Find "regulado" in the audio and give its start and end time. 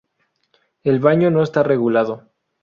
1.61-2.27